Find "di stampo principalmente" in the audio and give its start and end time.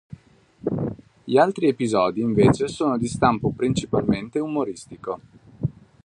2.97-4.39